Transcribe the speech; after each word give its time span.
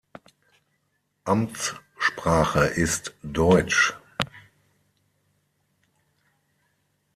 Amtssprache 1.25 2.65
ist 2.69 3.13
Deutsch. 3.21 3.93